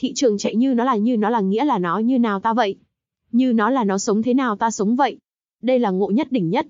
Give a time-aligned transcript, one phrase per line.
[0.00, 2.52] Thị trường chạy như nó là như nó là nghĩa là nó như nào ta
[2.52, 2.76] vậy.
[3.32, 5.18] Như nó là nó sống thế nào ta sống vậy.
[5.62, 6.66] Đây là ngộ nhất đỉnh nhất.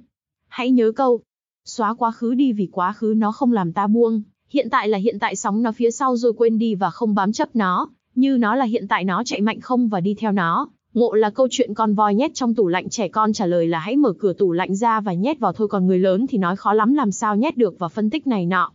[0.49, 1.21] Hãy nhớ câu.
[1.65, 4.23] Xóa quá khứ đi vì quá khứ nó không làm ta buông.
[4.51, 7.33] Hiện tại là hiện tại sóng nó phía sau rồi quên đi và không bám
[7.33, 7.89] chấp nó.
[8.15, 10.69] Như nó là hiện tại nó chạy mạnh không và đi theo nó.
[10.95, 13.79] Ngộ là câu chuyện con voi nhét trong tủ lạnh trẻ con trả lời là
[13.79, 16.57] hãy mở cửa tủ lạnh ra và nhét vào thôi còn người lớn thì nói
[16.57, 18.73] khó lắm làm sao nhét được và phân tích này nọ.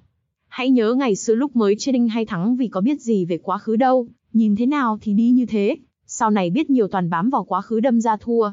[0.47, 3.57] Hãy nhớ ngày xưa lúc mới trading hay thắng vì có biết gì về quá
[3.57, 7.29] khứ đâu, nhìn thế nào thì đi như thế, sau này biết nhiều toàn bám
[7.29, 8.51] vào quá khứ đâm ra thua.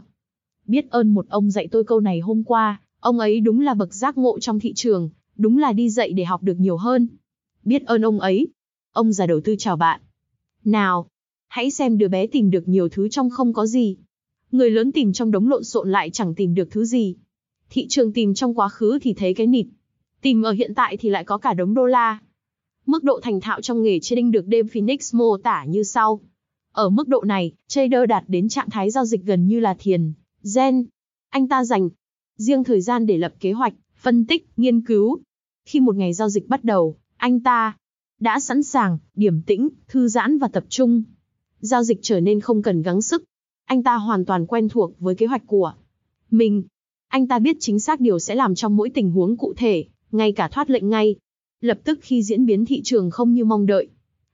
[0.67, 3.95] Biết ơn một ông dạy tôi câu này hôm qua, ông ấy đúng là bậc
[3.95, 7.09] giác ngộ trong thị trường, đúng là đi dạy để học được nhiều hơn.
[7.65, 8.49] Biết ơn ông ấy.
[8.93, 10.01] Ông già đầu tư chào bạn.
[10.65, 11.07] Nào,
[11.49, 13.97] hãy xem đứa bé tìm được nhiều thứ trong không có gì.
[14.53, 17.17] Người lớn tìm trong đống lộn xộn lại chẳng tìm được thứ gì.
[17.71, 19.67] Thị trường tìm trong quá khứ thì thấy cái nịt.
[20.23, 22.21] Tìm ở hiện tại thì lại có cả đống đô la.
[22.87, 26.21] Mức độ thành thạo trong nghề trading được Dave Phoenix mô tả như sau.
[26.73, 30.13] Ở mức độ này, trader đạt đến trạng thái giao dịch gần như là thiền,
[30.43, 30.85] zen.
[31.31, 31.89] Anh ta dành
[32.37, 35.19] riêng thời gian để lập kế hoạch, phân tích, nghiên cứu.
[35.65, 37.77] Khi một ngày giao dịch bắt đầu, anh ta
[38.21, 41.03] đã sẵn sàng, điểm tĩnh, thư giãn và tập trung.
[41.61, 43.25] Giao dịch trở nên không cần gắng sức.
[43.65, 45.75] Anh ta hoàn toàn quen thuộc với kế hoạch của
[46.31, 46.63] mình.
[47.09, 50.33] Anh ta biết chính xác điều sẽ làm trong mỗi tình huống cụ thể, ngay
[50.33, 51.17] cả thoát lệnh ngay.
[51.61, 53.89] Lập tức khi diễn biến thị trường không như mong đợi,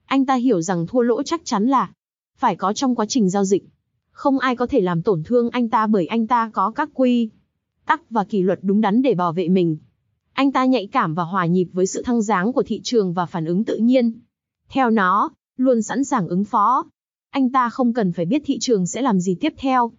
[0.05, 1.93] anh ta hiểu rằng thua lỗ chắc chắn là
[2.37, 3.65] phải có trong quá trình giao dịch.
[4.11, 7.31] Không ai có thể làm tổn thương anh ta bởi anh ta có các quy
[7.87, 9.77] tắc và kỷ luật đúng đắn để bảo vệ mình.
[10.33, 13.27] Anh ta nhạy cảm và hòa nhịp với sự thăng dáng của thị trường và
[13.27, 14.13] phản ứng tự nhiên.
[14.69, 16.85] Theo nó, luôn sẵn sàng ứng phó.
[17.31, 19.93] Anh ta không cần phải biết thị trường sẽ làm gì tiếp theo.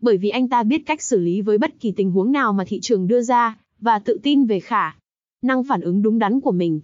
[0.00, 2.64] Bởi vì anh ta biết cách xử lý với bất kỳ tình huống nào mà
[2.64, 4.99] thị trường đưa ra, và tự tin về khả
[5.42, 6.80] năng phản ứng đúng đắn của mình.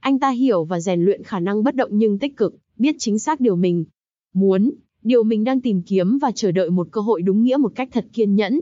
[0.00, 3.18] Anh ta hiểu và rèn luyện khả năng bất động nhưng tích cực, biết chính
[3.18, 3.84] xác điều mình
[4.32, 4.70] muốn,
[5.02, 7.88] điều mình đang tìm kiếm và chờ đợi một cơ hội đúng nghĩa một cách
[7.92, 8.60] thật kiên nhẫn.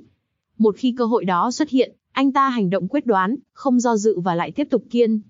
[0.59, 3.97] Một khi cơ hội đó xuất hiện, anh ta hành động quyết đoán, không do
[3.97, 5.21] dự và lại tiếp tục kiên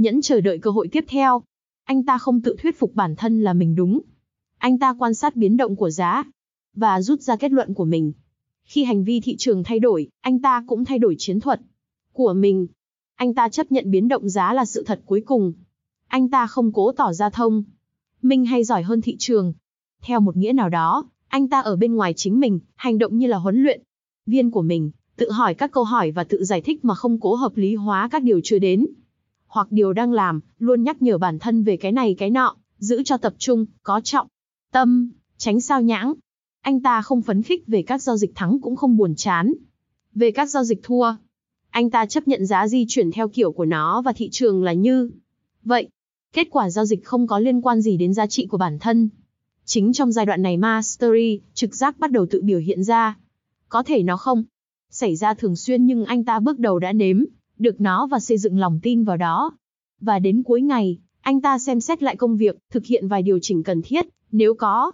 [0.00, 1.42] nhẫn chờ đợi cơ hội tiếp theo.
[1.84, 4.00] Anh ta không tự thuyết phục bản thân là mình đúng.
[4.58, 6.24] Anh ta quan sát biến động của giá
[6.74, 8.12] và rút ra kết luận của mình.
[8.64, 11.60] Khi hành vi thị trường thay đổi, anh ta cũng thay đổi chiến thuật
[12.12, 12.66] của mình.
[13.20, 15.52] Anh ta chấp nhận biến động giá là sự thật cuối cùng.
[16.08, 17.62] Anh ta không cố tỏ ra thông.
[18.22, 19.52] Minh hay giỏi hơn thị trường.
[20.02, 23.26] Theo một nghĩa nào đó, anh ta ở bên ngoài chính mình, hành động như
[23.26, 23.82] là huấn luyện
[24.26, 27.34] viên của mình, tự hỏi các câu hỏi và tự giải thích mà không cố
[27.34, 28.86] hợp lý hóa các điều chưa đến.
[29.46, 33.02] Hoặc điều đang làm, luôn nhắc nhở bản thân về cái này cái nọ, giữ
[33.02, 34.26] cho tập trung, có trọng,
[34.72, 36.14] tâm, tránh sao nhãng.
[36.60, 39.52] Anh ta không phấn khích về các giao dịch thắng cũng không buồn chán.
[40.14, 41.14] Về các giao dịch thua,
[41.70, 44.72] anh ta chấp nhận giá di chuyển theo kiểu của nó và thị trường là
[44.72, 45.10] như
[45.64, 45.88] vậy.
[46.32, 49.08] Kết quả giao dịch không có liên quan gì đến giá trị của bản thân.
[49.64, 53.18] Chính trong giai đoạn này mastery, trực giác bắt đầu tự biểu hiện ra.
[53.68, 54.44] Có thể nó không
[54.90, 57.24] xảy ra thường xuyên nhưng anh ta bước đầu đã nếm
[57.58, 59.52] được nó và xây dựng lòng tin vào đó.
[60.00, 63.38] Và đến cuối ngày, anh ta xem xét lại công việc, thực hiện vài điều
[63.42, 64.92] chỉnh cần thiết, nếu có.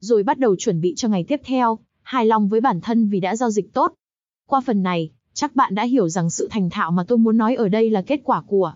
[0.00, 3.20] Rồi bắt đầu chuẩn bị cho ngày tiếp theo, hài lòng với bản thân vì
[3.20, 3.94] đã giao dịch tốt.
[4.46, 5.10] Qua phần này,
[5.40, 8.02] Chắc bạn đã hiểu rằng sự thành thạo mà tôi muốn nói ở đây là
[8.02, 8.74] kết quả của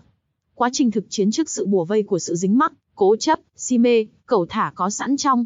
[0.55, 3.77] quá trình thực chiến trước sự bùa vây của sự dính mắc, cố chấp, si
[3.77, 5.45] mê, cầu thả có sẵn trong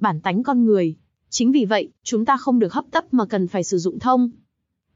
[0.00, 0.96] bản tánh con người.
[1.30, 4.30] Chính vì vậy, chúng ta không được hấp tấp mà cần phải sử dụng thông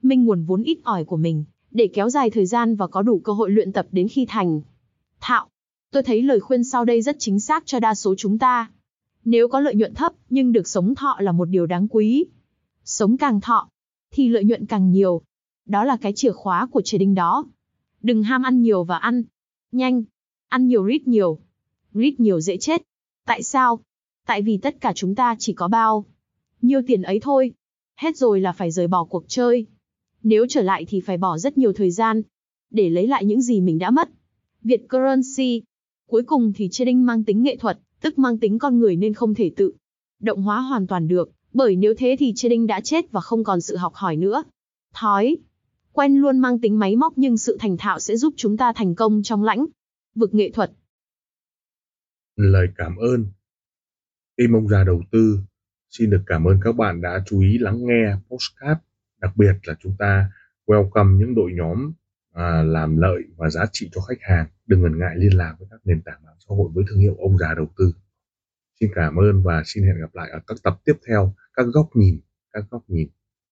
[0.03, 3.19] minh nguồn vốn ít ỏi của mình, để kéo dài thời gian và có đủ
[3.19, 4.61] cơ hội luyện tập đến khi thành
[5.21, 5.49] thạo.
[5.93, 8.71] Tôi thấy lời khuyên sau đây rất chính xác cho đa số chúng ta.
[9.25, 12.25] Nếu có lợi nhuận thấp, nhưng được sống thọ là một điều đáng quý.
[12.85, 13.69] Sống càng thọ,
[14.13, 15.23] thì lợi nhuận càng nhiều.
[15.67, 17.45] Đó là cái chìa khóa của trading đó.
[18.03, 19.23] Đừng ham ăn nhiều và ăn
[19.73, 20.03] nhanh.
[20.49, 21.39] Ăn nhiều rít nhiều.
[21.93, 22.83] Rít nhiều dễ chết.
[23.27, 23.81] Tại sao?
[24.27, 26.05] Tại vì tất cả chúng ta chỉ có bao
[26.63, 27.53] nhiêu tiền ấy thôi.
[27.97, 29.67] Hết rồi là phải rời bỏ cuộc chơi.
[30.23, 32.23] Nếu trở lại thì phải bỏ rất nhiều thời gian
[32.71, 34.09] để lấy lại những gì mình đã mất.
[34.63, 35.63] Việt Currency.
[36.09, 39.35] Cuối cùng thì trading mang tính nghệ thuật, tức mang tính con người nên không
[39.35, 39.73] thể tự
[40.21, 43.61] động hóa hoàn toàn được, bởi nếu thế thì trading đã chết và không còn
[43.61, 44.43] sự học hỏi nữa.
[44.95, 45.37] Thói
[45.93, 48.95] Quen luôn mang tính máy móc nhưng sự thành thạo sẽ giúp chúng ta thành
[48.95, 49.67] công trong lãnh
[50.15, 50.71] vực nghệ thuật.
[52.37, 53.27] Lời cảm ơn.
[54.37, 55.39] Tim ông già đầu tư
[55.91, 58.81] xin được cảm ơn các bạn đã chú ý lắng nghe postcard
[59.23, 60.31] đặc biệt là chúng ta
[60.67, 61.93] welcome những đội nhóm
[62.33, 64.47] à, làm lợi và giá trị cho khách hàng.
[64.67, 67.17] Đừng ngần ngại liên lạc với các nền tảng mạng xã hội với thương hiệu
[67.19, 67.93] ông già đầu tư.
[68.81, 71.35] Xin cảm ơn và xin hẹn gặp lại ở các tập tiếp theo.
[71.55, 72.21] Các góc nhìn
[72.53, 73.09] các góc nhìn.